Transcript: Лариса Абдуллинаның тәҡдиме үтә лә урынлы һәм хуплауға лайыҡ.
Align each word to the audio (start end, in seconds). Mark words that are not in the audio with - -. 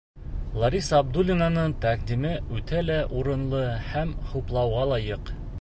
Лариса 0.61 1.01
Абдуллинаның 1.01 1.75
тәҡдиме 1.85 2.33
үтә 2.61 2.83
лә 2.89 2.99
урынлы 3.21 3.63
һәм 3.93 4.19
хуплауға 4.35 4.93
лайыҡ. 4.95 5.37